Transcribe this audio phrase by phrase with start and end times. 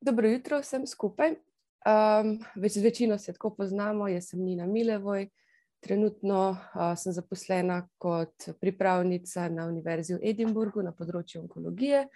[0.00, 1.34] Dobro jutro vsem skupaj.
[1.84, 5.26] Um, več večino se tako poznamo, jaz sem Nina Milevoj.
[5.84, 12.06] Trenutno uh, sem zaposlena kot pripravnica na Univerzi v Edinburgu na področju onkologije.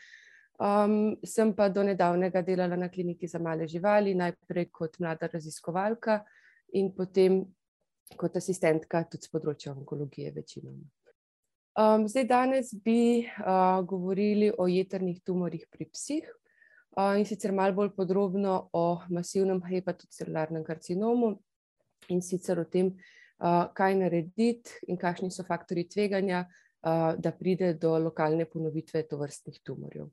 [0.57, 0.95] Um,
[1.29, 6.23] sem pa do nedavnega delala na kliniki za male živali, najprej kot mlada raziskovalka
[6.81, 7.43] in potem
[8.17, 10.89] kot asistentka tudi z področja onkologije večinoma.
[11.77, 16.33] Um, zdaj, danes bi uh, govorili o jeternih tumorjih pri psih,
[17.19, 21.35] in sicer malo bolj podrobno o masivnem hepatocelularnem karcinomu
[22.09, 22.93] in sicer o tem,
[23.75, 26.45] kaj narediti in kakšni so faktori tveganja,
[26.85, 30.11] da pride do lokalne ponovitve tovrstnih tumorjev.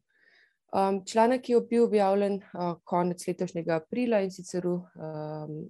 [1.05, 2.39] Članek je bil objavljen
[2.83, 4.77] konec letošnjega aprila in sicer v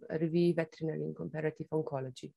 [0.09, 2.29] reviji Veterinary and Comparative Oncology.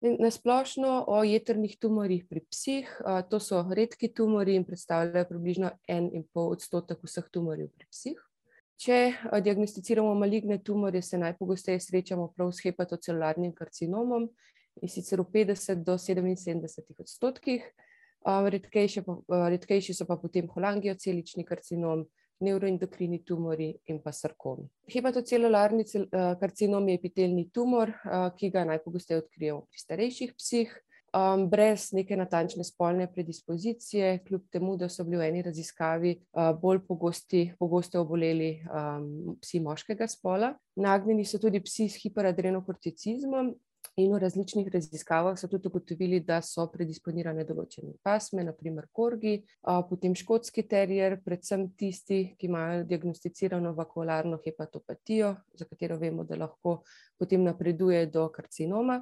[0.00, 2.90] Na splošno o jeternih tumorjih pri psih,
[3.30, 8.20] to so redki tumori in predstavljajo približno en in pol odstotek vseh tumorjev pri psih.
[8.78, 8.98] Če
[9.42, 14.28] diagnosticiramo maligne tumorje, se najpogosteje srečamo prav s hepatocelularnim karcinomom
[14.82, 17.66] in sicer v 50 do 77 odstotkih.
[18.22, 22.06] Redkejši so pa potem holangiocelični karcinom,
[22.40, 24.68] neuroendokrini tumori in pa sarkomi.
[24.92, 25.84] Hepatocelularni
[26.40, 27.92] karcinom je epitelni tumor,
[28.36, 30.76] ki ga najpogosteje odkrijemo pri starejših psih,
[31.48, 36.12] brez neke natančne spolne predispozicije, kljub temu, da so bili v eni raziskavi
[36.60, 38.50] bolj pogosti, pogosto oboleli
[39.40, 40.52] psi moškega spola.
[40.76, 43.54] Nagnjeni so tudi psi s hiperadrenokorticizmom,
[43.98, 49.40] In v različnih raziskavah so tudi ugotovili, da so predisponirane določene pasme, naprimer korgi,
[49.88, 56.84] potem škotski terier, predvsem tisti, ki imajo diagnosticirano vakularno hepatopatijo, za katero vemo, da lahko
[57.18, 59.00] potem napreduje do karcinoma,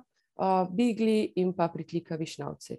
[0.72, 2.78] bigli in pa pritlikavi šnavci.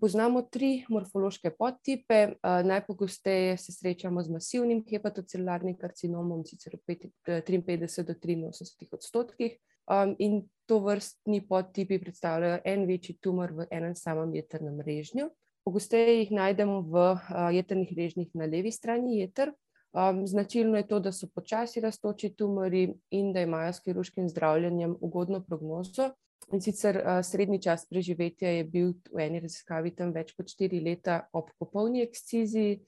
[0.00, 2.18] Poznamo tri morfološke podtipe.
[2.42, 9.56] Najpogosteje se srečamo z masivnim hepatocelularnim karcinomom, sicer v 53 do 83 odstotkih.
[9.84, 15.28] Um, in to vrstni podtipi predstavljajo en večji tumor v enem samem jeternem režnju.
[15.64, 19.52] Pogosteje jih najdemo v uh, jeternih režnjih na levi strani jeter.
[19.92, 24.96] Um, značilno je to, da so počasi raztoči tumori in da imajo s kirurškim zdravljenjem
[25.00, 26.10] ugodno prognozo.
[26.52, 30.80] In sicer uh, srednji čas preživetja je bil v eni raziskavi tam več kot štiri
[30.80, 32.80] leta ob popolni eksciziji,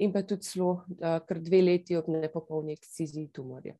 [0.00, 3.74] in pa tudi celo uh, kar dve leti ob nepopolni eksciziji tumorja.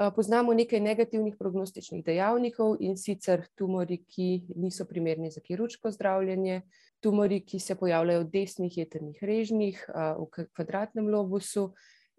[0.00, 6.62] Poznamo nekaj negativnih prognostičnih dejavnikov in sicer tumori, ki niso primerni za kirurško zdravljenje,
[7.04, 11.74] tumori, ki se pojavljajo v desnih jeternih režnjih, v kvadratnem lobusu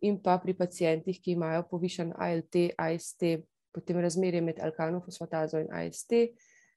[0.06, 3.25] in pa pri pacijentih, ki imajo povišen ALT, AST,
[3.74, 6.13] potem razmerje med alkanofosfatazo in AST,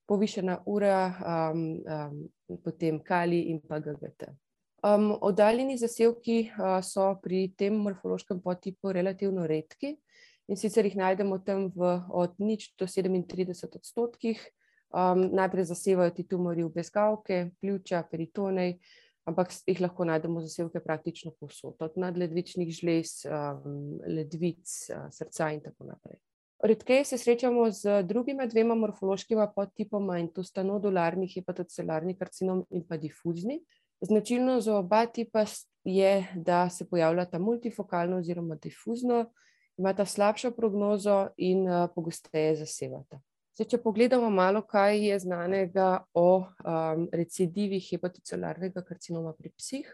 [0.07, 0.97] povišena ura,
[1.53, 4.29] um, um, potem kali in pa GGT.
[4.85, 9.95] Um, oddaljeni zasevki uh, so pri tem morfološkem podtipu relativno redki,
[10.49, 14.43] in sicer jih najdemo tam v, od nič do 37 odstotkih.
[14.95, 18.77] Um, najprej zasevajo ti tumori v bezgavke, pljuča, peritonej,
[19.27, 25.65] ampak jih lahko najdemo zasevke praktično povsod, od nadledvičnih žlez, um, ledvic, uh, srca in
[25.65, 26.21] tako naprej.
[26.65, 32.87] Redkeje se srečamo z drugima dvema morfološkima podtipoma in to sta nodularni hepatocelularni karcinom in
[32.89, 33.59] pa difuzni.
[34.01, 35.45] Značilno za oba tipa
[35.85, 39.27] je, da se pojavljata multifokalno oziroma difuzno,
[39.77, 43.21] imata slabšo prognozo in uh, pogosteje zasevata.
[43.55, 49.91] Zdaj, če pogledamo malo, kaj je znanega o um, recidivih hepatocelularnega karcinoma pri psih.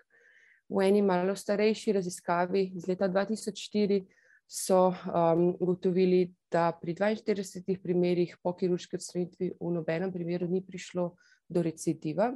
[0.70, 4.00] V eni malo starejši raziskavi iz leta 2004
[4.48, 11.10] so um, ugotovili, da pri 42 primerih po kirurški odstranitvi v nobenem primeru ni prišlo
[11.48, 12.32] do recidiva,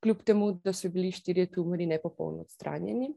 [0.00, 3.10] kljub temu, da so bili štirje tumori nepopolno odstranjeni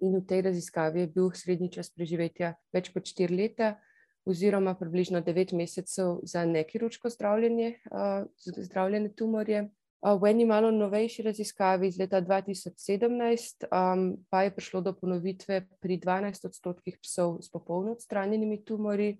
[0.00, 3.74] in v tej raziskavi je bil srednji čas preživetja več kot 4 leta,
[4.28, 7.74] oziroma približno 9 mesecev za nekirurško zdravljenje,
[8.56, 9.68] zdravljene tumorje.
[10.00, 15.98] V eni malo novejši raziskavi iz leta 2017 um, pa je prišlo do ponovitve pri
[16.00, 19.18] 12 odstotkih psov s popolno odstranjenimi tumori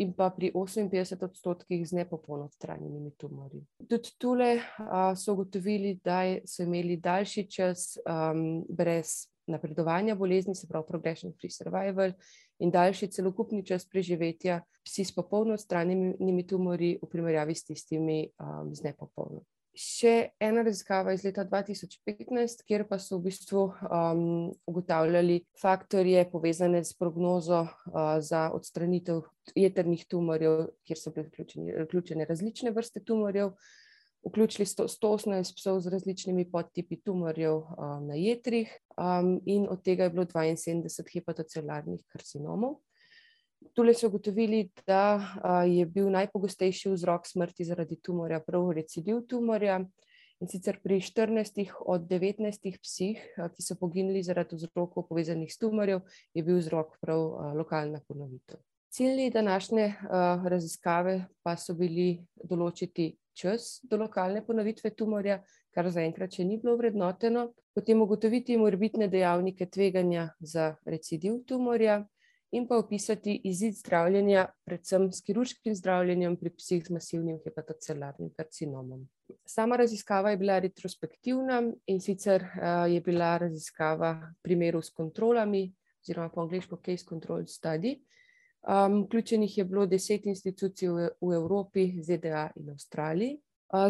[0.00, 3.60] in pa pri 58 odstotkih z nepopolno odstranjenimi tumori.
[3.88, 10.68] Tudi tule uh, so ugotovili, da so imeli daljši čas um, brez napredovanja bolezni, se
[10.68, 12.12] pravi progression free survival
[12.58, 18.74] in daljši celokupni čas preživetja psi s popolno odstranjenimi tumori v primerjavi s tistimi um,
[18.74, 19.42] z nepopolno.
[19.76, 24.20] Še ena raziskava iz leta 2015, kjer pa so v bistvu um,
[24.64, 29.20] ugotavljali faktorje povezane s prognozo uh, za odstranitev
[29.52, 31.28] jeternih tumorjev, kjer so bile
[31.84, 33.52] vključene različne vrste tumorjev,
[34.26, 40.10] vključili 118 psov z različnimi podtipi tumorjev um, na jetrih, um, in od tega je
[40.10, 42.78] bilo 72 hepatocelularnih karcinomov.
[43.74, 45.20] Tule so ugotovili, da
[45.66, 49.80] je bil najpogostejši vzrok smrti zaradi tumorja prav recidiv tumorja.
[50.40, 53.20] In sicer pri 14 od 19 psih,
[53.56, 56.02] ki so poginili zaradi vzrokov povezanih s tumorjem,
[56.34, 58.60] je bil vzrok prav lokalna ponovitev.
[58.92, 59.94] Cilji današnje
[60.44, 65.42] raziskave pa so bili določiti čas do lokalne ponovitve tumorja,
[65.76, 72.00] kar zaenkrat še ni bilo ovrednoteno, potem ugotoviti morebitne dejavnike tveganja za recidiv tumorja
[72.56, 79.02] in pa opisati izid zdravljenja, predvsem s kirurškim zdravljenjem pri psih z masivnim hepatocelularnim karcinomom.
[79.44, 81.58] Sama raziskava je bila retrospektivna,
[81.90, 82.46] in sicer
[82.88, 84.14] je bila raziskava
[84.46, 85.66] primerov s kontrolami
[86.06, 87.96] oziroma po angleško case control study.
[88.66, 90.88] Vključenih je bilo deset institucij
[91.20, 93.38] v Evropi, ZDA in Avstraliji.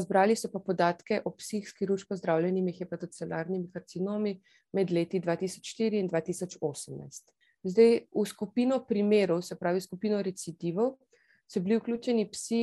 [0.01, 4.35] Zbrali so pa podatke o psih s kirurško zdravljenimi hepatocelularnimi karcinomi
[4.73, 7.33] med leti dva tisoč štiri in dva tisoč osemnajst.
[7.67, 10.97] Zdaj, v skupino primerov, se pravi skupino recidivov,
[11.47, 12.63] so bili vključeni psi,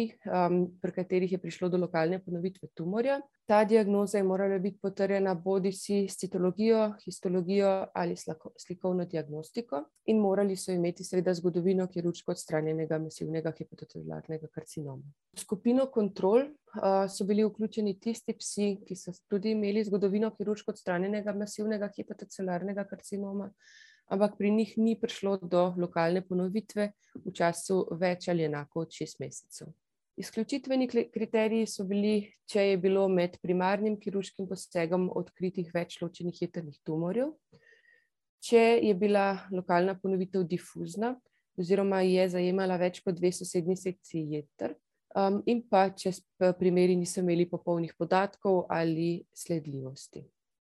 [0.81, 3.21] pri katerih je prišlo do lokalne ponovitve tumorja.
[3.45, 8.15] Ta diagnoza je morala biti potrjena bodisi s citologijo, histologijo ali
[8.57, 15.03] slikovno diagnostiko in morali so imeti seveda zgodovino kirurško odstranjenega masivnega hepatocelularnega karcinoma.
[15.35, 16.45] V skupino kontrol,
[17.09, 23.51] so bili vključeni tisti psi, ki so tudi imeli zgodovino kirurško odstranjenega masivnega hepatocelularnega karcinoma,
[24.11, 26.91] ampak pri njih ni prišlo do lokalne ponovitve
[27.25, 29.71] v času več ali enako od šest mesecev.
[30.17, 36.77] Izključitveni kriteriji so bili, če je bilo med primarnim kirurškim posegom odkritih več ločenih jetrnih
[36.85, 37.31] tumorjev,
[38.43, 41.15] če je bila lokalna ponovitev difuzna
[41.57, 44.73] oziroma je zajemala več kot dve sosednji sekciji jeter,
[45.45, 46.13] in pa če
[46.57, 50.23] primeri niso imeli popolnih podatkov ali sledljivosti.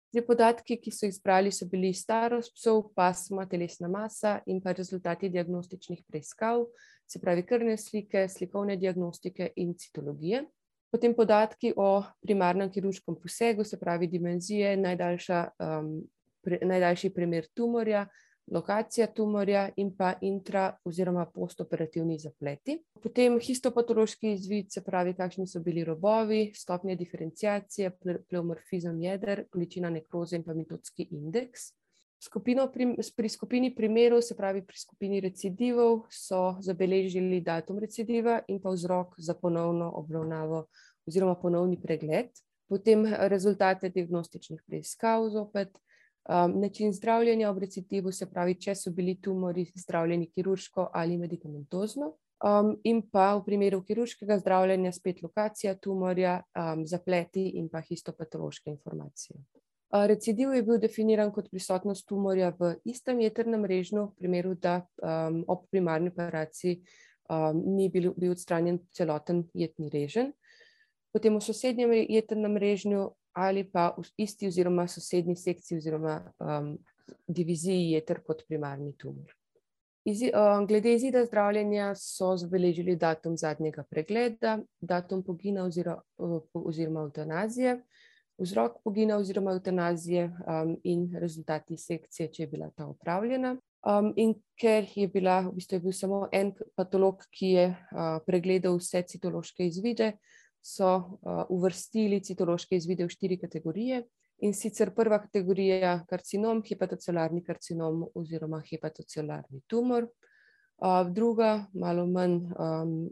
[0.08, 4.72] Zdaj, podatki, ki so jih zbrali, so bili starost psov, pasma, telesna masa in pa
[4.72, 6.64] rezultati diagnostičnih preiskav,
[7.04, 10.46] se pravi krvne slike, slikovne diagnostike in citologije.
[10.88, 11.90] Potem podatki o
[12.24, 15.42] primarnem kirurškem posegu, se pravi dimenzije, najdaljša,
[16.72, 18.06] najdaljši primer tumorja,
[18.50, 22.78] lokacija tumorja in pa intra- oziroma postoperativni zapleti.
[23.02, 27.90] Potem histopatološki izvid, se pravi, kakšni so bili robovi, stopnje diferenciacije,
[28.28, 31.72] pleomorfizem jeder, količina nekroze in pa mitotski indeks.
[32.20, 32.66] Skupino
[33.16, 39.14] pri skupini primerov, se pravi pri skupini recidivov, so zabeležili datum recidiva in pa vzrok
[39.18, 40.64] za ponovno obravnavo
[41.06, 42.32] oziroma ponovni pregled.
[42.68, 45.78] Potem rezultate diagnostičnih preiskav zopet,
[46.28, 52.14] način zdravljenja ob recidivu, se pravi, če so bili tumorji zdravljeni kirurško ali medikamentozno.
[52.84, 56.42] in pa v primeru kirurškega zdravljenja spet lokacija tumorja,
[56.84, 59.36] zapleti in pa histopatološke informacije.
[59.90, 64.86] recidiv je bil definiran kot prisotnost tumorja v istem jetrnem režnju, v primeru, da,
[65.46, 66.82] ob primarni operaciji,
[67.54, 70.32] ni bil odstranjen celoten jetni reženj.
[71.12, 76.20] Potem v sosednjem jetrnem režnju ali pa v isti oziroma sosednji sekciji oziroma,
[77.26, 79.34] diviziji jeter kot primarni tumor.
[80.66, 85.64] glede izida zdravljenja so zabeležili datum zadnjega pregleda, datum pogina
[86.54, 87.82] oziroma evtanazije,
[88.38, 90.30] vzrok pogina oziroma evtanazije,
[90.84, 93.56] in rezultati sekcije, če je bila ta opravljena.
[94.16, 97.76] in ker je bila, v bistvu je bil samo en patolog, ki je,
[98.26, 100.12] pregledal vse citološke izvide,
[100.62, 104.02] so, uvrstili citološke izvide v štiri kategorije,
[104.38, 110.06] in sicer prva kategorija karcinom, hepatocelularni karcinom oziroma hepatocelularni tumor.
[111.10, 112.44] druga, malo manj,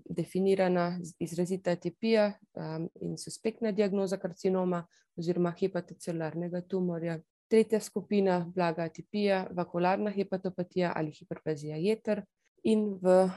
[0.09, 2.33] definirana izrazita atipija,
[3.01, 4.85] in suspektna diagnoza karcinoma
[5.19, 7.19] oziroma hepatocelularnega tumorja.
[7.51, 12.23] Tretja skupina, blaga atipija, vakularna hepatopatija ali hiperplazija jeter.
[12.67, 13.29] In v,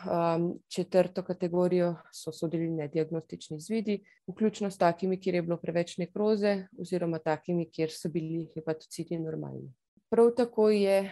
[0.68, 7.20] četrto kategorijo so sodili nediagnostični izvidi, vključno s takimi, kjer je bilo preveč nekroze, oziroma
[7.20, 9.70] takimi, kjer so bili hepatociti normalni.
[10.10, 11.04] Prav tako je,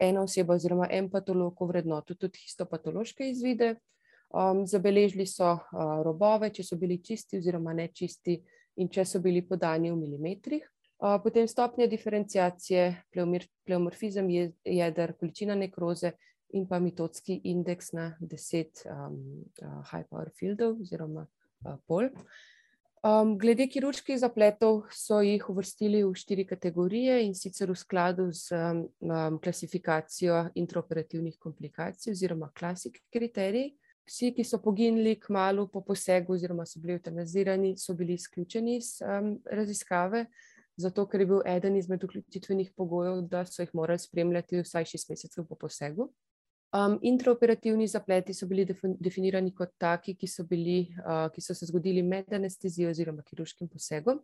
[0.00, 3.76] ena oseba oziroma en patolog ovrednotil tudi histopatološke izvide.
[4.64, 5.58] zabeležili so,
[6.04, 8.38] robove, če so bili čisti oziroma nečisti
[8.76, 10.68] in če so bili podani v milimetrih.
[11.22, 13.02] potem stopnja diferenciacije,
[13.64, 14.28] pleomorfizem
[14.64, 16.12] jeder, količina nekroze
[16.52, 18.84] in pa mitotski indeks na deset,
[19.90, 21.26] high power fieldov oziroma,
[21.86, 22.10] pol.
[23.38, 28.52] glede kirurških zapletov so jih uvrstili v štiri kategorije, in sicer v skladu s,
[29.42, 33.74] klasifikacijo intraoperativnih komplikacij oziroma classic kriteriji.
[34.06, 38.98] Vsi, ki so poginili kmalu po posegu oziroma so bili evtanazirani, so bili izključeni iz,
[39.46, 40.26] raziskave,
[40.76, 45.10] zato ker je bil eden izmed vključitvenih pogojev, da so jih morali spremljati vsaj šest
[45.10, 46.10] mesecev po posegu.
[46.72, 51.66] Um, intraoperativni zapleti so bili definirani kot taki, ki so, bili, uh, ki so se
[51.68, 54.22] zgodili med anestezijo oziroma kirurškim posegom,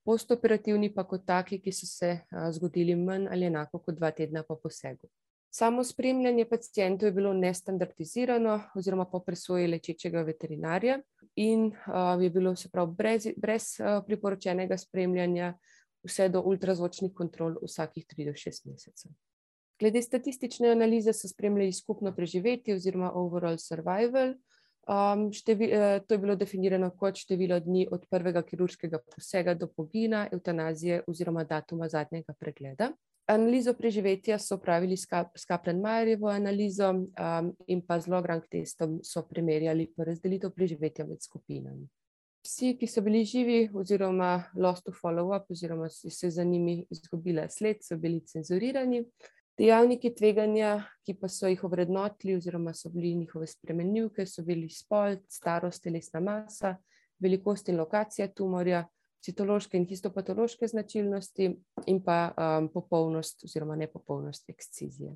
[0.00, 4.40] postoperativni pa kot taki, ki so se uh, zgodili manj ali enako kot dva tedna
[4.48, 5.10] po posegu.
[5.52, 10.96] Samo spremljanje pacijentov je bilo nestandardizirano, oziroma po presoji lečečega veterinarja,
[11.36, 15.52] in uh, je bilo se pravi brez, brez uh, priporočenega spremljanja,
[16.08, 19.12] vse do ultrazvočnih kontrol vsakih 3 do 6 mesecev.
[19.82, 24.34] Glede statistične analize so spremljali skupno preživetje oziroma overall survival.
[24.86, 29.66] Um, števi, uh, to je bilo definirano kot število dni od prvega kirurškega posega do
[29.66, 32.92] pogina, eutanazije oziroma datuma zadnjega pregleda.
[33.26, 39.90] Analizo preživetja so pravili s Kaplan-Majerjevo analizo um, in pa z log-rank testom so primerjali
[39.96, 41.88] porazdelitev preživetja med skupinami.
[42.46, 47.82] Vsi, ki so bili živi oziroma lost to follow-up oziroma se za njimi izgubila sled,
[47.82, 49.08] so bili cenzurirani.
[49.58, 55.18] Dejavniki tveganja, ki pa so jih ovrednotili, oziroma so bili njihove spremenljivke, so bili spol,
[55.28, 56.76] starost, telesna masa,
[57.20, 58.86] velikost in lokacija tumorja,
[59.22, 61.50] citološke in histopatološke značilnosti
[61.86, 65.12] in pa um, popolnost oziroma nepopolnost ekscizije.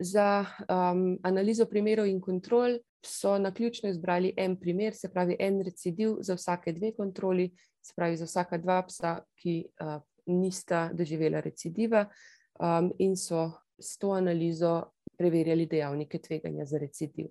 [0.00, 2.76] Za um, analizo primerov in kontrol
[3.06, 7.50] so na ključno izbrali en primer, se pravi en recidiv za vsake dve kontroli,
[7.82, 12.04] se pravi za vsaka dva psa, ki uh, nista doživela recidiva
[12.60, 14.82] um, in so s to analizo
[15.18, 17.26] preverjali dejavnike tveganja za recidiv.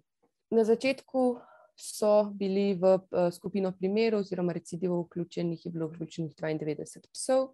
[0.50, 1.40] Na začetku
[1.76, 7.50] so bili v eh, skupino primerov oziroma recidivov vključenih, je bilo vključenih 92 psov,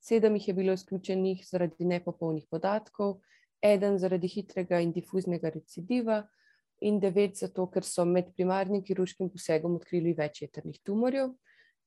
[0.00, 3.20] sedem jih je bilo izključenih zaradi nepopolnih podatkov,
[3.62, 6.22] eden zaradi hitrega in difuznega recidiva
[6.80, 11.32] in devet zato, ker so med primarnim kirurškim posegom odkrili več jeternih tumorjev,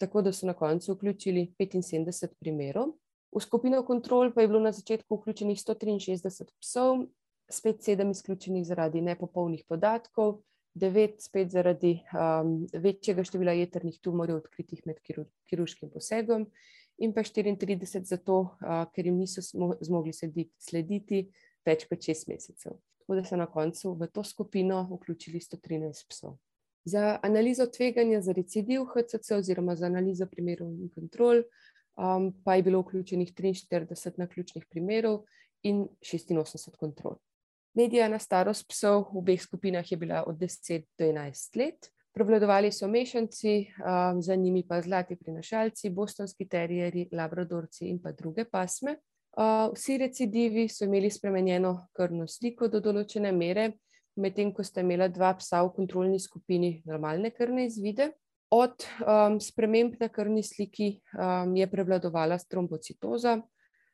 [0.02, 2.96] tako da so na koncu vključili 75 primerov.
[3.32, 7.06] V skupino kontrol pa je bilo na začetku vključenih 163 psov,
[7.50, 10.42] spet sedem izključenih zaradi nepopolnih podatkov,
[10.74, 15.00] devet spet zaradi um, večjega števila jeternih tumorjev odkritih med
[15.50, 16.48] kirurškim posegom
[16.98, 21.24] in pa 34 zato, uh, ker jim niso zmogli slediti, slediti
[21.66, 22.78] več kot šest mesecev.
[23.02, 26.38] Tako da so na koncu v to skupino vključili 113 psov.
[26.86, 31.44] Za analizo tveganja za recidiv HCC oziroma za analizo primerov in kontrol
[32.00, 35.24] um, pa je bilo vključenih 43 naključnih primerov
[35.64, 37.20] in 86 kontrol.
[37.74, 41.92] Medijana starost psov v obeh skupinah je bila od 10 do 11 let.
[42.14, 48.46] Prevladovali so mešanci, um, za njimi pa zlati prinašalci, bostonski terjeri, labradorci in pa druge
[48.46, 48.98] pasme.
[49.38, 53.72] Uh, vsi recidivi so imeli spremenjeno krvno sliko do določene mere,
[54.16, 58.10] medtem ko sta imela dva psa v kontrolni skupini normalne krvne izvide.
[58.50, 63.42] Od um, sprememb na krvni sliki um, je prevladovala trombocitoza,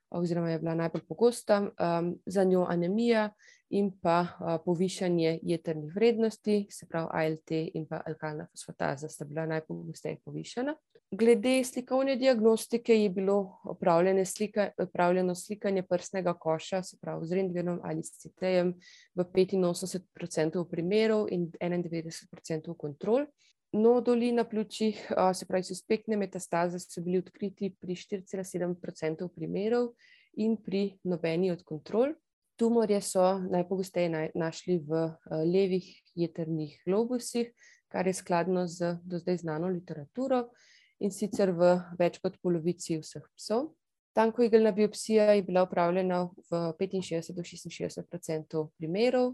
[0.10, 3.30] oziroma je bila najbolj pogosta, um, za njo anemija
[3.70, 9.46] in pa uh, povišanje jeternih vrednosti, se pravi ALT in pa alkalna fosfataza sta bila
[9.46, 10.76] najpogosteje povišena.
[11.12, 13.60] Glede slikovne diagnostike je bilo
[14.26, 18.74] slika, opravljeno slikanje prsnega koša, se pravi z rentgenom ali s CT-jem
[19.16, 23.26] v 85% primerov in 91% kontrol.
[23.76, 29.90] Noduli na pljučih, se pravi, suspektne metastaze, so bili odkriti pri 4,7% primerov
[30.40, 32.14] in pri nobeni od kontrol.
[32.56, 35.10] Tumorje so najpogosteje našli v
[35.44, 37.52] levih jeternih globusih,
[37.92, 40.46] kar je skladno z do zdaj znano literaturo
[41.04, 43.74] in sicer v več kot polovici vseh psov.
[44.16, 49.34] Tankoigelna biopsija je bila upravljena v 65 do 66% primerov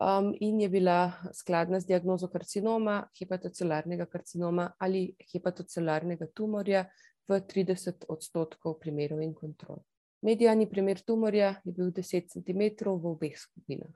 [0.00, 6.86] um, in je bila skladna z diagnozo karcinoma, hepatocelarnega karcinoma ali hepatocelarnega tumorja
[7.28, 9.82] v 30 odstotkov primerov in kontrol.
[10.22, 13.94] Medijani primer tumorja je bil 10 cm v obeh skupinah.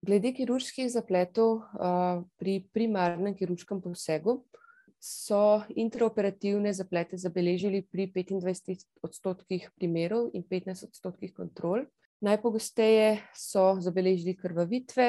[0.00, 4.40] Glede kirurških zapletov uh, pri primarnem kirurškem posegu
[5.00, 11.84] so intraoperativne zaplete zabeležili pri 25 odstotkih primerov in 15 odstotkih kontrol.
[12.20, 15.06] Najpogosteje so zabeležili krvavitve,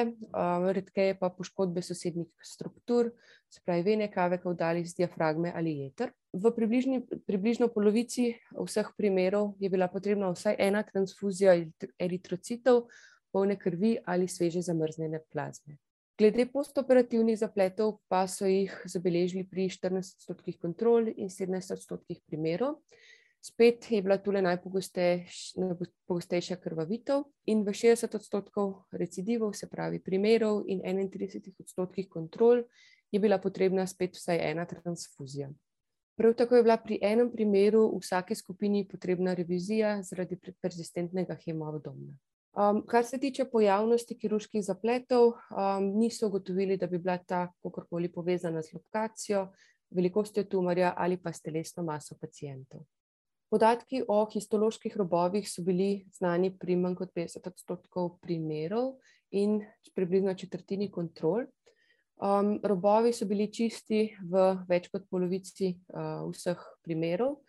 [0.72, 3.10] redkeje pa poškodbe sosednjih struktur,
[3.52, 6.14] se pravi vene, kave, kaudali, diafragme ali jeter.
[6.32, 11.58] V približni, približno polovici vseh primerov je bila potrebna vsaj ena transfuzija
[12.00, 12.86] eritrocitov,
[13.32, 15.76] polne krvi ali sveže zamrznjene plazme.
[16.18, 22.80] Glede postoperativnih zapletov pa so jih zabeležili pri 14 odstotkih kontrol in 17 odstotkih primerov.
[23.42, 24.42] Spet je bila tukaj
[25.58, 32.62] najpogostejša krvavitev, in v 60 odstotkov recidivov, se pravi primerov, in 31 odstotkih kontrol,
[33.10, 35.50] je bila potrebna spet vsaj ena transfuzija.
[36.16, 42.14] Prav tako je bila pri enem primeru v vsaki skupini potrebna revizija zaradi persistentnega hemoabdomna.
[42.52, 48.12] Um, kar se tiče pojavnosti kirurških zapletov, um, niso ugotovili, da bi bila ta kakorkoli
[48.12, 49.46] povezana z lokacijo,
[49.90, 52.84] velikostjo tumorja ali pa s telesno maso pacijentov.
[53.52, 58.94] Podatki o histoloških robovih so bili znani pri manj kot 50 odstotkov primerov
[59.30, 59.60] in
[59.94, 61.44] približno četrtini kontrol.
[62.22, 67.42] Um, robovi so bili čisti v več kot polovici uh, vseh primerov,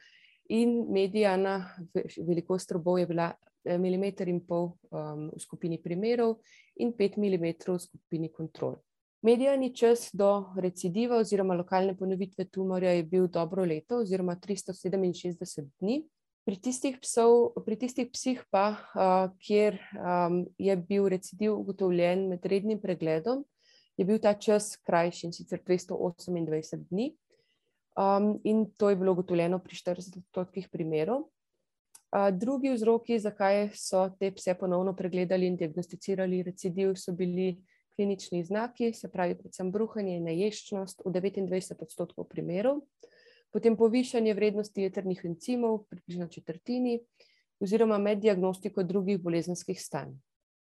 [0.52, 1.62] in medijana
[1.94, 3.32] velikost robov je bila
[3.64, 6.44] Eh, milimeter in pol um, v skupini primerov
[6.84, 8.76] in pet milimetrov v skupini kontrol.
[9.24, 16.02] Medijani čas do recidiva oziroma lokalne ponovitve tumorja je bil dobro leto oziroma 367 dni.
[16.44, 22.46] Pri tistih, psov, pri tistih psih pa, uh, kjer um, je bil recidiv ugotovljen med
[22.46, 23.46] rednim pregledom,
[23.96, 27.14] je bil ta čas krajši in sicer 228 dni.
[27.96, 31.30] Um, in to je bilo ugotovljeno pri 40% primerov.
[32.32, 37.56] Drugi vzroki, zakaj so te pse ponovno pregledali in diagnosticirali recidiv, so bili
[37.96, 42.82] klinični znaki, se pravi, predvsem bruhanje in naješčnost v 29 odstotkov primerov,
[43.54, 47.00] potem povišanje vrednosti jeternih encimov, približno četrtini,
[47.62, 50.16] oziroma med diagnostiko drugih bolezenskih stanj.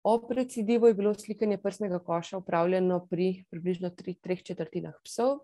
[0.04, 5.40] Ob recidivu je bilo slikanje prsnega koša upravljeno pri približno tri, treh četrtinah psov,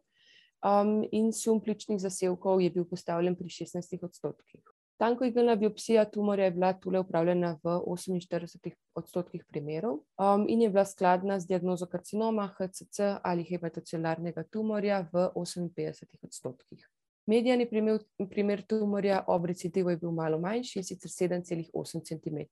[0.59, 4.61] um, in sum pličnih zasevkov je bil postavljen pri 16 odstotkih.
[4.99, 10.83] Tankoigelna biopsija tumorja je bila tukaj upravljena v 48 odstotkih primerov um, in je bila
[10.85, 16.83] skladna z diagnozo karcinoma, HCC ali hepatocelarnega tumorja v 58 odstotkih.
[17.31, 22.43] Medijani primer, primer tumorja ob recidivu je bil malo manjši, sicer 7,8 cm.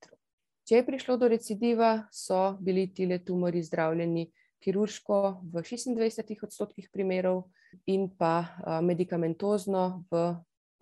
[0.63, 4.29] Če je prišlo do recidiva, so bili tile tumori zdravljeni
[4.63, 7.49] kirurško v 26 odstotkih primerov
[7.85, 10.29] in pa uh, medikamentozno v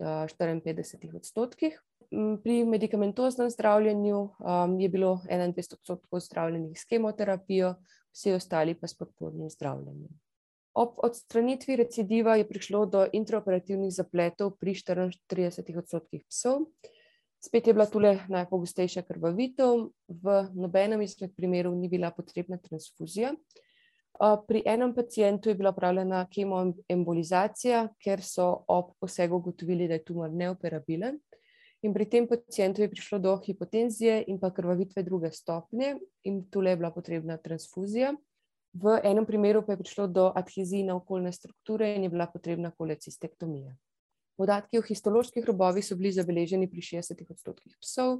[0.00, 1.80] 54 odstotkih.
[2.42, 7.74] Pri medikamentoznem zdravljenju um, je bilo 21 odstotkov zdravljenih s kemoterapijo,
[8.12, 10.12] vsi ostali pa s podpornim zdravljenjem.
[10.76, 16.66] Ob odstranitvi recidiva je prišlo do intraoperativnih zapletov pri 34 odstotkih psov.
[17.40, 23.32] Spet je bila tukaj najpogostejša krvavitev, v nobenem izmed primerov ni bila potrebna transfuzija.
[24.18, 30.30] Pri enem pacijentu je bila upravljena kemoembolizacija, ker so ob posegu ugotovili, da je tumor
[30.32, 31.18] neoperabilen.
[31.82, 36.72] In pri tem pacijentu je prišlo do hipotenzije in pa krvavitve druge stopnje, in tukaj
[36.72, 38.14] je bila potrebna transfuzija.
[38.72, 42.70] V enem primeru pa je prišlo do adhezije na okoljne strukture in je bila potrebna
[42.70, 43.76] kolecistektomija.
[44.36, 48.18] Podatki o histoloških robovih so bili zabeleženi pri 60 odstotkih psov.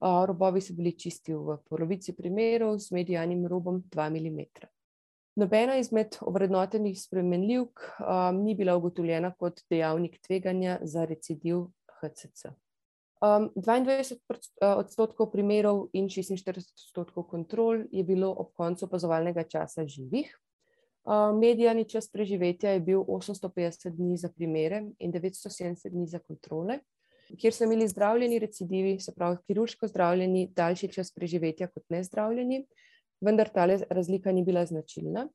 [0.00, 4.40] Robovi so bili čisti v polovici primerov z medijanim robom 2 mm.
[5.36, 11.64] Nobena izmed ovrednotenih spremenljivk um, ni bila ugotovljena kot dejavnik tveganja za recidiv
[12.00, 12.52] HCC.
[13.22, 19.86] Um, 22 uh, odstotkov primerov in 46 odstotkov kontrol je bilo ob koncu opazovalnega časa
[19.86, 20.36] živih.
[21.04, 26.78] Uh, medijani čas preživetja je bil 850 dni za primere in 970 dni za kontrole,
[27.40, 32.66] kjer so imeli zdravljeni recidivi, se pravi, kirurško zdravljeni, daljši čas preživetja kot nezdravljeni
[33.22, 35.28] vendar ta razlika ni bila značilna.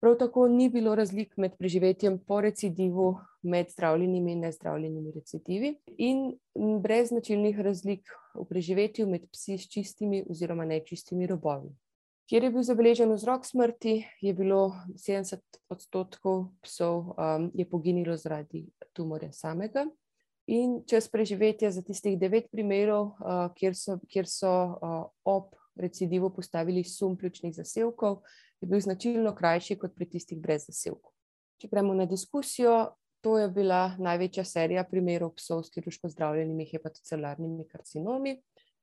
[0.00, 6.36] Prav tako ni bilo razlik med preživetjem po recidivu med zdravljenimi in nezdravljenimi recidivi, in
[6.82, 11.72] brez značilnih razlik v preživetju med psi s čistimi oziroma nečistimi robovi.
[12.26, 19.32] Kjer je bil zabeležen vzrok smrti, je bilo 70 odstotkov psov um, poginilo zaradi tumorja
[19.32, 19.86] samega.
[20.46, 26.30] In čez preživetje za tistih devet primerov, uh, kjer so, kjer so uh, ob recidivu
[26.30, 28.22] postavili sum pljučnih zasevkov,
[28.60, 31.12] je bil značilno krajši kot pri tistih brez zasevkov.
[31.60, 37.64] Če gremo na diskusijo, to je bila največja serija primerov psov s kirurško zdravljenimi hepatocelarnimi
[37.68, 38.36] karcinomi.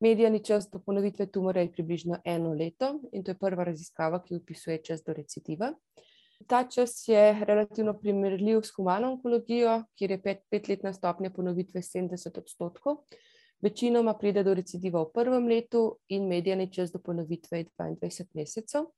[0.03, 4.41] Medijani čas do ponovitve tumora je približno eno leto in to je prva raziskava, ki
[4.41, 5.71] opisuje čas do recidiva.
[6.47, 12.37] Ta čas je relativno primerljiv s humano onkologijo, kjer je pet, petletna stopnja ponovitve 70
[12.39, 12.97] odstotkov.
[13.63, 18.89] Večinoma pride do recidiva v prvem letu in medijani čas do ponovitve je 22 mesecev.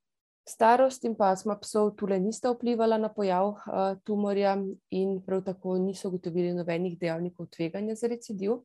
[0.49, 3.59] Starost in pasma psov tukaj nista vplivala na pojav uh,
[4.03, 4.55] tumorja
[4.89, 8.57] in prav tako niso ugotovili nobenih dejavnikov tveganja za recidiv.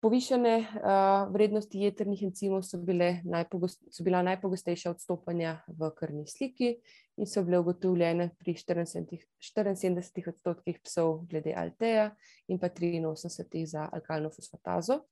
[0.00, 3.18] Povišene uh, vrednosti jeternih encimov so, bile
[3.90, 6.76] so bila najpogostejša odstopanja v krvni sliki
[7.18, 12.14] in so bile ugotovljene pri 74 odstotkih psov glede Alteja
[12.48, 15.02] in pa 83 za alkalno fosfatazo.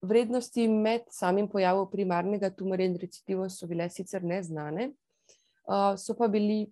[0.00, 4.92] Vrednosti med samim pojavom primarnega tumorja in recidivom so bile sicer neznane,
[5.98, 6.66] so pa bili,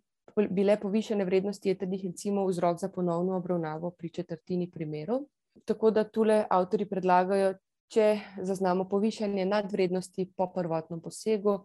[0.51, 5.25] bile povišene vrednosti jeternih encimov vzrok za ponovno obravnavo pri četrtini primerov.
[5.65, 7.55] Tako da tule avtori predlagajo
[7.93, 8.07] če
[8.43, 11.59] zaznamo povišanje nadvrednosti po prvotnem posegu,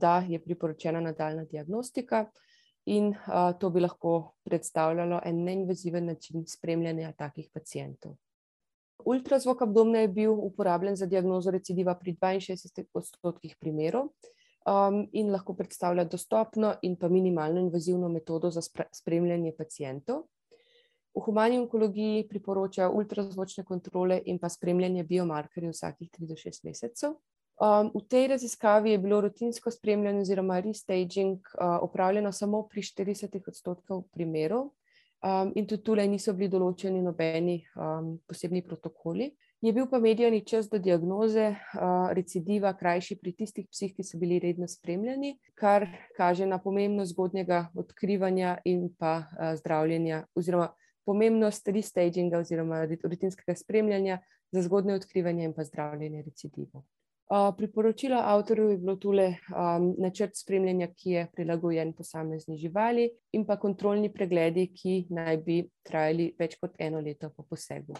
[0.00, 2.26] da je priporočena nadaljna diagnostika.
[2.88, 3.12] In
[3.60, 4.12] to bi lahko
[4.44, 8.16] predstavljalo en neinvaziven način spremljanja takih pacijentov.
[9.04, 15.54] Ultrazvok abdomna je bil uporabljen za diagnozo recidiva pri 62 odstotkih primerov um, in lahko
[15.54, 18.60] predstavlja dostopno in pa minimalno invazivno metodo za
[18.92, 20.24] spremljanje pacijentov.
[21.14, 27.16] V humani onkologiji priporočajo ultrazvočne kontrole in pa spremljanje biomarkerjev vsakih 3 do 6 mesecev.
[27.58, 33.48] Um, v tej raziskavi je bilo rutinsko spremljanje oziroma restaging uh, opravljeno samo pri 40
[33.48, 34.68] odstotkov primerov,
[35.22, 39.32] um, in tudi tukaj niso bili določeni nobeni um, posebni protokoli.
[39.60, 44.18] Je bil pa medijani čas do diagnoze uh, recidiva krajši pri tistih psih, ki so
[44.18, 50.70] bili redno spremljani, kar kaže na pomembnost zgodnjega odkrivanja in pa uh, zdravljenja, oziroma
[51.08, 54.20] pomembnost restaginga oziroma rutinskega spremljanja
[54.52, 56.84] za zgodnje odkrivanje in pa zdravljenje recidivov.
[57.56, 63.58] Priporočilo avtorjev je bilo tole um, načrt spremljanja, ki je prilagojen posamezni živali, in pa
[63.60, 67.98] kontrolni pregledi, ki naj bi trajali več kot eno leto po posegu.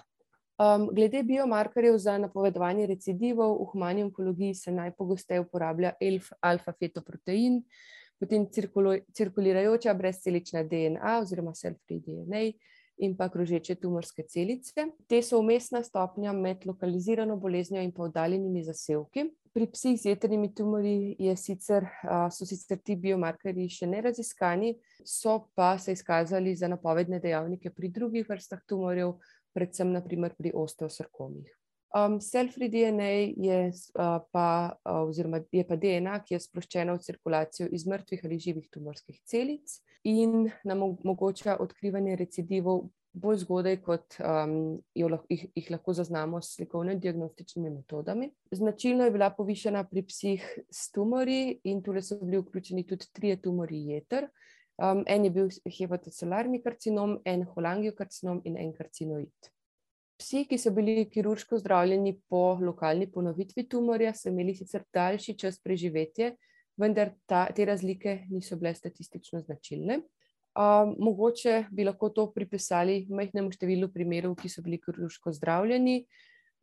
[0.59, 5.93] Um, glede biomarkerjev za napovedovanje recidivov, v humani onkologiji se najpogosteje uporablja
[6.41, 7.61] alfa-fetoprotein,
[8.19, 8.49] potem
[9.15, 12.47] cirkulirajoča brezcelična DNA oziroma self-free DNA
[12.99, 14.89] in pa krožeče tumorske celice.
[15.09, 19.29] Te so umestna stopnja med lokalizirano boleznjo in poddaljenimi zasevki.
[19.55, 21.87] Pri psih z jedrnimi tumori sicer,
[22.31, 27.91] so sicer ti biomarkerji še ne raziskani, so pa se izkazali za napovedne dejavnike pri
[27.95, 29.17] drugih vrstah tumorjev,
[29.57, 31.49] predvsem naprimer pri osteosarkomih.
[31.97, 33.59] Um, Self-free DNA je,
[33.97, 38.37] uh, pa, uh, oziroma je pa DNA, ki je sproščena v cirkulacijo iz mrtvih ali
[38.45, 42.87] živih tumorskih celic in nam omogoča odkrivanje recidivov
[43.19, 44.79] bolj zgodaj, kot um,
[45.11, 48.31] lahko, jih, jih lahko zaznamo s slikovnimi diagnostičnimi metodami.
[48.53, 53.41] Značilno je bila povišena pri psih s tumori, in tukaj so bili vključeni tudi trije
[53.43, 54.29] tumori jeter.
[54.79, 59.51] Um, en je bil hepatocelarni karcinom, en holangiokarcinom in en karcinoid.
[60.19, 65.59] Psi, ki so bili kirurško zdravljeni po lokalni ponovitvi tumorja, so imeli sicer daljši čas
[65.63, 66.33] preživetja,
[66.79, 70.01] vendar ta, te razlike niso bile statistično značilne.
[70.59, 76.01] Um, mogoče bi lahko to pripisali majhnemu številu primerov, ki so bili kirurško zdravljeni,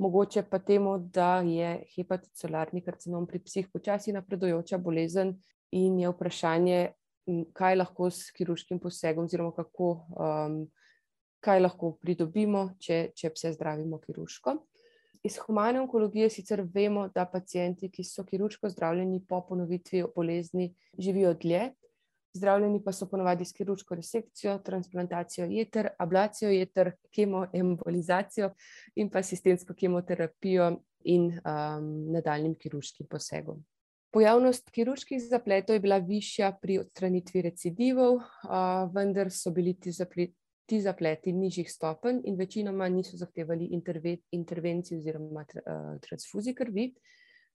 [0.03, 5.35] mogoče pa temu, da je hepatocelarni karcinom pri psih počasi napredujoča bolezen
[5.71, 6.79] in je vprašanje,
[7.55, 9.93] kaj lahko s kirurškim posegom, oziroma kako.
[10.17, 10.65] Um,
[11.45, 14.55] kaj lahko pridobimo, če, če pse zdravimo kirurško.
[15.25, 20.67] Iz humane onkologije sicer vemo, da pacijenti, ki so kirurško zdravljeni po ponovitvi bolezni,
[20.99, 21.71] živijo dlje.
[22.37, 28.51] Zdravljeni pa so ponovadi s kirurško resekcijo, transplantacijo jeter, ablacijo jeter, kemoembolizacijo
[28.95, 33.63] in pa sistemsko kemoterapijo in um, nadaljnim kirurškim posegom.
[34.13, 39.91] Pojavnost kirurških zapletov je bila višja pri odstranitvi recidivov, uh, vendar so bili ti
[40.65, 46.89] ti zapleti nižjih stopenj in večinoma niso zahtevali interve, intervencij oziroma uh, transfuzij krvi,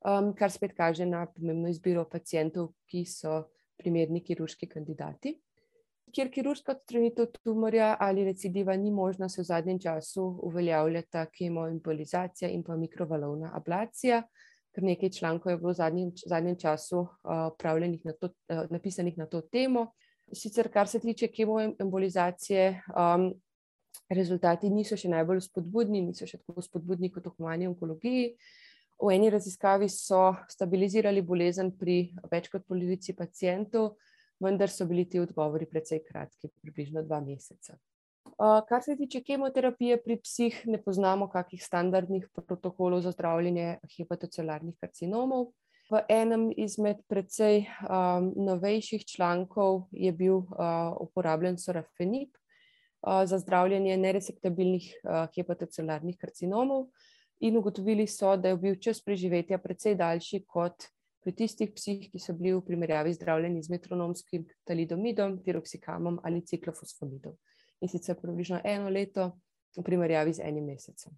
[0.07, 3.44] um, kar spet kaže na pomembno izbiro pacijentov, ki so
[3.81, 5.35] primerni kirurški kandidati.
[6.14, 12.64] Ker kirurška odstranitev tumorja ali recidiva ni možna, se v zadnjem času uveljavljata kemoembolizacija in
[12.66, 14.23] pa mikrovalovna ablacija.
[14.75, 17.51] Ker nekaj člankov je bilo v zadnjem, zadnjem času uh,
[18.05, 19.92] na to, uh, napisanih na to temo.
[20.33, 23.31] Sicer, kar se tiče kemoembolizacije, um,
[24.11, 28.33] rezultati niso še najbolj spodbudni, niso še tako spodbudni kot v humani onkologiji.
[29.01, 33.95] V eni raziskavi so stabilizirali bolezen pri več kot polovici pacijentov,
[34.43, 37.79] vendar so bili ti odgovori precej kratki, približno dva meseca.
[38.40, 44.77] Uh, kar se tiče kemoterapije pri psih, ne poznamo kakih standardnih protokolov za zdravljenje hepatocelarnih
[44.81, 45.51] karcinomov.
[45.90, 53.96] V enem izmed precej um, novejših člankov je bil uh, uporabljen sorafenib uh, za zdravljenje
[53.96, 56.87] neresektabilnih uh, hepatocelarnih karcinomov,
[57.40, 60.87] in ugotovili so, da je bil čas preživetja precej daljši kot
[61.20, 67.35] pri tistih psih, ki so bili v primerjavi zdravljeni z metronomskim talidomidom, piroksikamom ali ciklofosfamidom.
[67.81, 69.33] In sicer približno eno leto
[69.76, 71.16] v primerjavi z enim mesecem.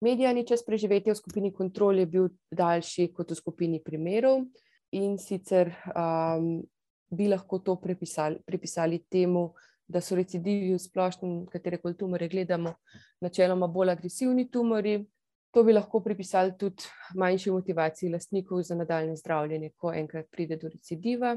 [0.00, 4.46] Medijani čas preživetja v skupini kontrol je bil daljši kot v skupini primerov,
[4.96, 6.62] in sicer um,
[7.10, 9.50] bi lahko to pripisali, pripisali temu,
[9.90, 12.76] da so recidivi v splošnem, katere koli tumore gledamo,
[13.20, 15.00] načeloma bolj agresivni tumori.
[15.50, 16.86] To bi lahko pripisali tudi
[17.18, 21.34] manjši motivaciji lastnikov za nadaljne zdravljenje, ko enkrat pride do recidiva.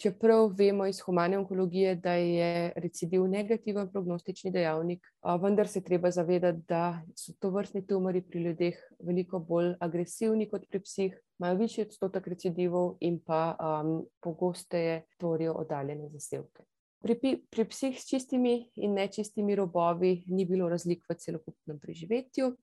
[0.00, 5.06] Čeprav vemo iz humane onkologije, da je recidiv negativen prognostični dejavnik,
[5.42, 10.64] vendar se treba zavedati, da so to vrstni tumori pri ljudeh veliko bolj agresivni kot
[10.70, 16.64] pri psih, imajo višji odstotek recidivov in pa um, pogosteje tvorijo oddaljene zasevke.
[17.00, 22.54] Pri, pri psih s čistimi in nečistimi robovi ni bilo razlik v celokupnem preživetju,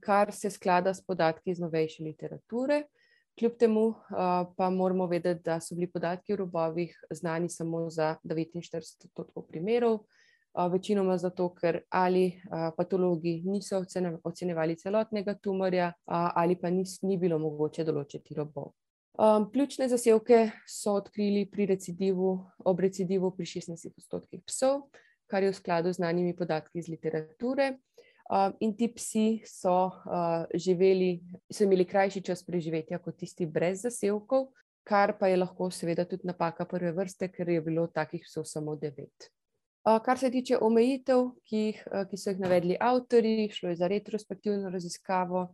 [0.00, 2.82] kar se sklada s podatki iz novejše literature.
[3.38, 3.94] Kljub temu
[4.56, 9.98] pa moramo vedeti, da so bili podatki v robovih znani samo za 49% primerov,
[10.72, 12.40] večinoma zato, ker ali
[12.76, 13.82] patologi niso
[14.24, 18.72] ocenjevali celotnega tumorja, ali pa ni, ni bilo mogoče določiti robov.
[19.52, 22.30] Pljučne zasevke so odkrili pri recidivu,
[22.64, 24.88] ob recidivu pri 16% psov,
[25.28, 27.74] kar je v skladu z znanimi podatki iz literature.
[28.60, 29.90] In ti psi so
[30.54, 31.20] živeli,
[31.52, 34.48] so imeli krajši čas preživetja kot tisti brez zasevkov,
[34.86, 38.74] kar pa je lahko seveda tudi napaka prve vrste, ker je bilo takih psov samo
[38.76, 39.30] devet.
[39.86, 44.70] Kar se tiče omejitev, ki, jih, ki so jih navedli avtori, šlo je za retrospektivno
[44.74, 45.46] raziskavo,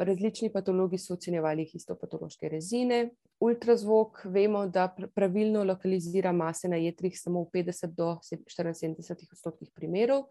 [0.00, 3.10] različni patologi so ocenjevali histopatološke rezine.
[3.40, 10.24] Ultrazvok vemo, da pravilno lokalizira mase na jetrih samo v 50 do 74 odstotkih primerov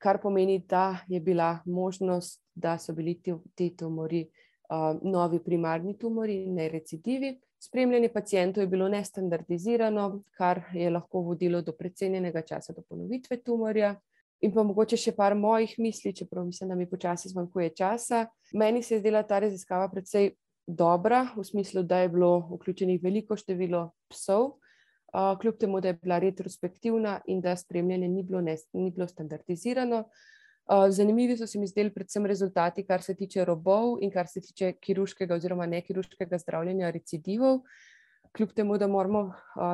[0.00, 5.98] kar pomeni, da je bila možnost, da so bili ti, ti tumori uh, novi primarni
[5.98, 7.38] tumori, ne recidivi.
[7.60, 13.94] Spremljanje pacijentov je bilo nestandardizirano, kar je lahko vodilo do precenjenega časa do ponovitve tumorja.
[14.40, 18.24] In pa mogoče še par mojih misli, čeprav mislim, da mi počasi zmanjkuje časa.
[18.56, 20.30] Meni se je zdela ta raziskava precej
[20.66, 24.54] dobra, v smislu, da je bilo vključenih veliko število psov,
[25.40, 30.04] kljub temu, da je bila retrospektivna in da spremljanje ni bilo, ne, ni bilo standardizirano.
[30.90, 34.72] Zanimivi so se mi zdeli predvsem rezultati, kar se tiče robov in kar se tiče
[34.72, 37.60] kirurškega oziroma nekirurškega zdravljenja recidivov.
[38.36, 39.32] Kljub temu, da moramo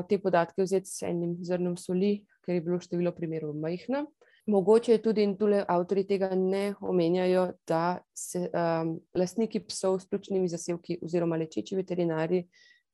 [0.09, 4.07] te podatke vzeti s enim zrnom soli, ker je bilo število primerov majhno.
[4.47, 10.09] Mogoče je tudi, in tudi avtori tega ne omenjajo, da se um, lastniki psov s
[10.09, 12.45] ključnimi zasevki oziroma lečeči veterinari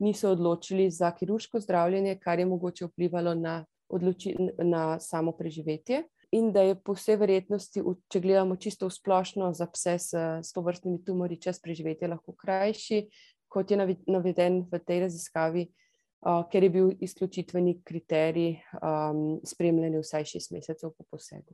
[0.02, 6.02] niso odločili za kirurško zdravljenje, kar je mogoče vplivalo na, odloči, na samo preživetje.
[6.32, 10.62] In da je po vsej verjetnosti, če gledamo čisto splošno za pse s, s to
[10.64, 13.02] vrstnimi tumori, čas preživetja lahko krajši,
[13.52, 13.76] kot je
[14.08, 20.94] naveden v tej raziskavi, uh, ker je bil izključitveni kriterij um, spremljanja vsaj šest mesecev
[20.96, 21.52] po posegu.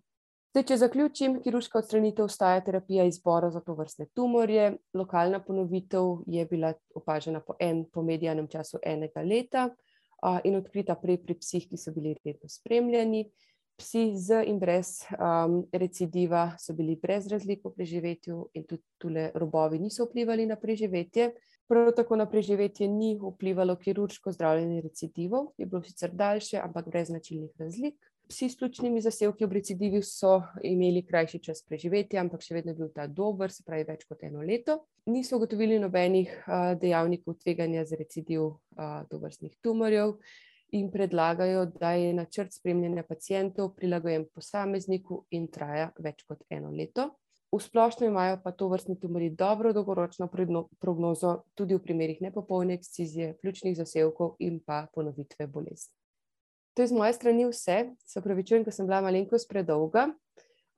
[0.48, 4.78] Zdaj, če zaključim, kirurška odstranitev ostaja terapija izbora za to vrste tumorje.
[4.96, 9.66] Lokalna ponovitev je bila opažena po, en, po medijanem času enega leta
[10.22, 13.26] a, in odkrita prej pri psih, ki so bili redno spremljani.
[13.78, 19.28] Psi z in brez um, recidiva so bili brez razlik v preživetju in tudi tule
[19.36, 21.34] robovi niso vplivali na preživetje.
[21.68, 27.12] Prav tako na preživetje ni vplivalo kirurško zdravljenje recidivov, je bilo sicer daljše, ampak brez
[27.12, 28.00] značilnih razlik.
[28.28, 32.76] Psi s ključnimi zasevki ob recidivi so imeli krajši čas preživetja, ampak še vedno je
[32.76, 34.82] bil ta dober, se pravi več kot eno leto.
[35.08, 38.58] Niso ugotovili nobenih uh, dejavnikov tveganja za recidiv uh,
[39.08, 40.18] tovrstnih tumorjev
[40.76, 47.08] in predlagajo, da je načrt spremljanja pacijentov prilagojen posamezniku in traja več kot eno leto.
[47.48, 53.38] V splošno imajo pa to vrstni tumori dobro dolgoročno prognozo, tudi v primerih nepopolne ekscizije,
[53.40, 55.96] ključnih zasevkov in pa ponovitve bolezni.
[56.78, 60.04] To je z moje strani vse, se pravi, čujem, ker sem bila malenkost predolga.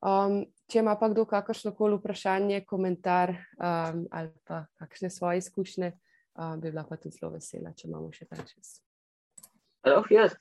[0.00, 5.90] Um, če ima pa kdo kakršno koli vprašanje, komentar um, ali pa kakšne svoje izkušnje,
[6.40, 8.78] um, bi bila pa tudi zelo vesela, če imamo še ta čas.
[9.84, 10.40] Aloh, jaz.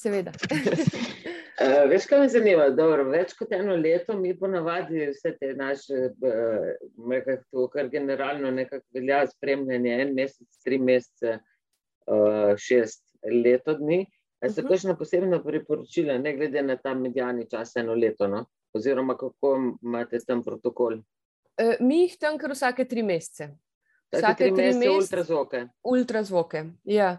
[0.00, 0.32] Seveda.
[0.32, 2.72] uh, veš, kaj me zanima?
[2.72, 8.86] Dobro, več kot eno leto mi ponavadi vse te naše, uh, to, kar generalno nekako
[8.96, 11.42] velja spremljanje, en mesec, tri mesece,
[12.08, 14.06] uh, šest leto dni.
[14.40, 18.44] Ali so kakšno posebno priporočilo, ne glede na ta medijani čas, eno leto, no?
[18.72, 21.00] oziroma kako imate tam protokol?
[21.58, 23.48] E, mi jih tam kar vsake tri mesece.
[24.12, 25.64] Vsake tri mesece ultrazvoke.
[25.82, 27.16] Ultrazvoke, ja.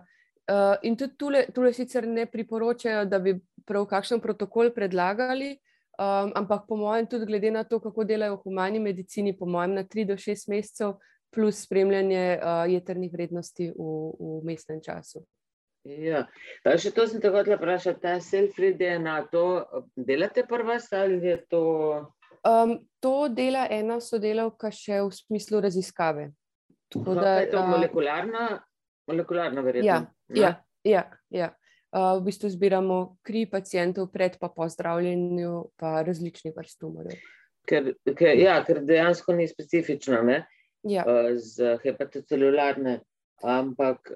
[0.49, 5.51] Uh, in tudi tule, tule sicer ne priporočajo, da bi prav kakšen protokol predlagali,
[5.99, 9.75] um, ampak po mojem, tudi glede na to, kako delajo v humani medicini, po mojem,
[9.77, 10.95] na tri do šest mesecev,
[11.29, 15.21] plus spremljanje uh, jeternih vrednosti v, v mestnem času.
[15.87, 16.25] Ja.
[16.65, 19.43] Še to sem te hotela vprašati, ta self-free DNA, to
[19.95, 21.63] delate prva ali je to?
[22.43, 26.29] Um, to dela ena sodelavka še v smislu raziskave.
[26.89, 28.59] Tako da je to molekularna,
[29.07, 29.87] molekularna verjetno.
[29.87, 29.99] Ja,
[30.35, 31.49] ja, ja, ja.
[31.89, 37.17] Uh, v bistvu zbiramo kri pacijentov pred pa po zdravljenju pa različnih vrst tumorjev.
[37.69, 40.43] Ker, ker, ja, ker dejansko ni specifično, ne?
[40.85, 41.05] Ja.
[41.07, 42.99] Uh, z hepatocelularne
[43.43, 44.11] Ampak,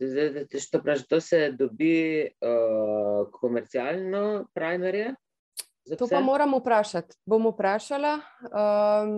[0.00, 5.12] zdaj, to, praž, to se dobi uh, komercialno, primarje?
[5.98, 7.16] To pa moram vprašati.
[7.28, 8.14] Bom vprašala,
[8.48, 9.12] um,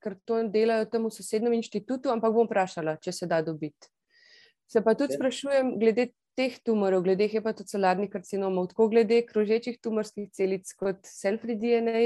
[0.00, 3.92] ker to delajo tam v sosednjem inštitutu, ampak bom vprašala, če se da dobiti.
[4.68, 10.68] Se pa tudi sprašujem, glede teh tumorov, glede hepatocelarnih karcinomov, tako glede krožečih tumorskih celic
[10.80, 12.04] kot self-free DNA,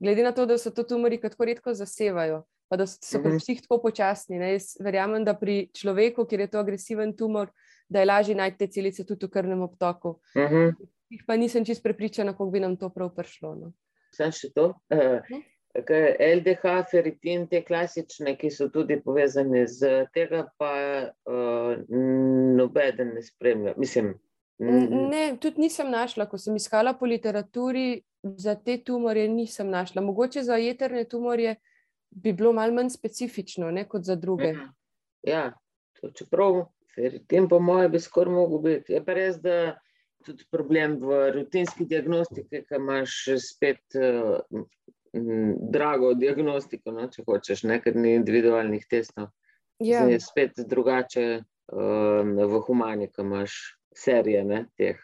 [0.00, 2.42] glede na to, da so to tumori, ki tako redko zasevajo
[2.72, 3.38] pa da so pri mhm.
[3.38, 4.38] psih tako počasni.
[4.40, 4.54] Ne?
[4.54, 7.50] Jaz verjamem, da pri človeku, kjer je to agresiven tumor,
[7.84, 10.16] da je lažje najti te celice tudi v krvnem obtoku.
[10.32, 10.54] Uh mhm.
[10.54, 10.88] -huh.
[11.26, 13.54] Pa nisem čist prepričana, kako bi nam to prav prišlo.
[13.54, 13.72] No.
[14.16, 14.72] Sam še to.
[14.88, 15.20] Uh,
[16.34, 20.72] LDH, feritin, te klasične, ki so tudi povezane z tega, pa
[21.28, 21.76] uh,
[22.56, 23.74] nobeden ne spremlja.
[23.76, 24.14] Mislim,
[24.58, 30.02] ne, tudi nisem našla, ko sem iskala po literaturi za te tumorje, nisem našla.
[30.02, 31.56] Mogoče za jeterne tumorje,
[32.12, 34.52] bi bilo malo manj specifično ne, kot za druge.
[34.52, 34.68] Ja,
[35.22, 35.44] ja
[36.14, 36.64] čeprav
[37.28, 38.92] tem, po mojem, bi skoraj mogel biti.
[38.92, 39.76] Je pa res, da
[40.26, 44.64] tudi problem v rutinski diagnostiki, ki imaš spet uh,
[45.72, 49.32] drago diagnostiko, no, če hočeš, nekaj ni individualnih testov.
[49.82, 50.04] Ja.
[50.06, 51.26] Je spet drugače
[51.72, 53.56] um, v humani, ki imaš
[53.96, 55.00] serije ne, teh.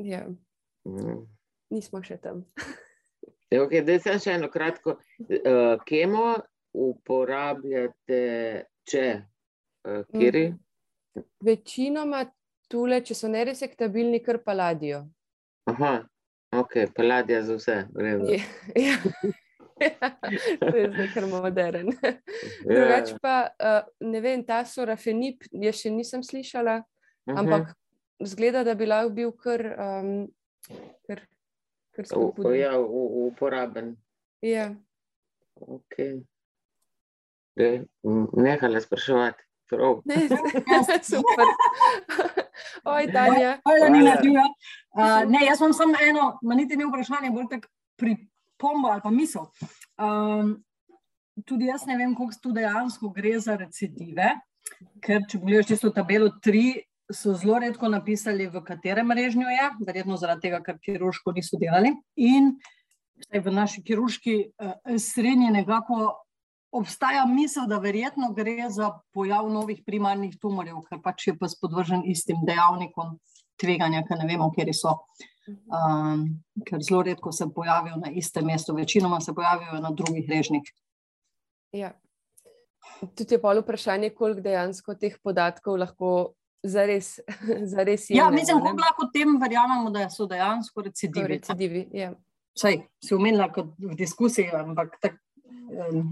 [0.00, 0.24] Ja.
[0.88, 1.26] Mm.
[1.70, 2.46] Nismo še tam.
[3.50, 4.94] Okay, da se še eno kratko.
[5.26, 6.36] Uh, kemo
[6.78, 8.20] uporabljate,
[8.86, 10.44] če uh, kiri?
[10.52, 11.24] Mm.
[11.42, 12.22] Večinoma
[12.70, 15.02] tule, če so neresektabilni, kar paladijo.
[15.70, 15.96] Aha,
[16.60, 17.76] ok, paladija za vse.
[17.98, 18.14] Ja,
[18.86, 18.96] ja.
[20.60, 21.90] to je zdaj kar modern.
[22.00, 22.14] Ja.
[22.70, 26.86] Drugač pa, uh, ne vem, ta sorafenip, jaz še nisem slišala, uh
[27.34, 27.38] -huh.
[27.40, 27.74] ampak
[28.22, 30.28] zgleda, da bi lahko bil kar, um,
[31.08, 31.24] kar
[31.94, 33.96] kar v, ja, uporaben.
[34.42, 34.70] Ja.
[35.60, 36.22] Okay.
[38.32, 39.44] Nehala spraševati.
[40.04, 40.16] Ne,
[41.12, 41.46] super.
[42.84, 43.58] Oj, Tanja.
[43.62, 44.44] Hvala, Nina,
[44.98, 47.68] uh, ne, jaz imam samo eno, manite ne vprašanje, bolj tak
[48.00, 49.46] pripombo ali pa misel.
[49.94, 50.56] Um,
[51.46, 54.32] tudi jaz ne vem, koliko tu dejansko gre za recidive,
[55.04, 56.64] ker če pogledaš čisto tabelo 3,
[57.12, 61.92] so zelo redko napisali, v katerem mrežnju je, verjetno zaradi tega, ker kirurško niso delali.
[62.16, 62.54] In
[63.30, 66.14] v naši kirurški uh, srednji nekako
[66.72, 72.04] obstaja misel, da verjetno gre za pojav novih primarnih tumorjev, ker pač je pa spodvržen
[72.06, 73.18] istim dejavnikom
[73.60, 74.96] tveganja, ker ne vemo, kje so.
[75.50, 80.62] Um, ker zelo redko se pojavijo na istem mestu, večinoma se pojavijo na drugih režnih.
[81.72, 81.92] Ja.
[83.00, 87.18] Tudi je pa vprašanje, koliko dejansko teh podatkov lahko zares,
[87.74, 88.16] zares je.
[88.16, 91.26] Ja, mislim, kako lahko tem verjamemo, da so dejansko recidivi.
[91.28, 92.12] recidivi ja.
[92.58, 95.20] Saj, si umenila kot v diskusiji, ampak tak,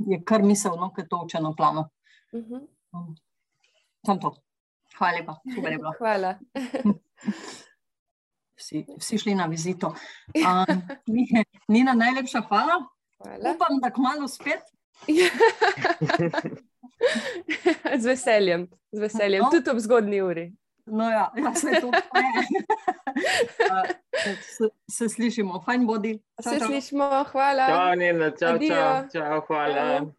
[0.09, 1.89] je kar misel, no, kaj to učeno plano.
[2.33, 2.55] Uh mhm.
[2.93, 3.15] -huh.
[4.07, 4.35] Tam to.
[4.99, 5.93] Hvala lepa, super je bilo.
[6.01, 6.35] Hvala.
[8.59, 9.95] Vsi, vsi šli na vizito.
[10.35, 10.83] Um,
[11.69, 12.85] Nina, najlepša hvala.
[13.23, 13.55] hvala.
[13.55, 14.63] Upam, da kmalo spet.
[18.03, 19.43] z veseljem, z veseljem.
[19.43, 19.51] No.
[19.51, 20.53] tudi ob zgodni uri.
[20.89, 21.91] No, ja, ja se to
[24.57, 26.19] se, se slišimo, fajn bodi.
[26.41, 26.67] Se čau.
[26.67, 27.67] slišimo, hvala.
[27.69, 29.99] Čau, Nina, čau, čau, čau, hvala.
[29.99, 30.18] Čau.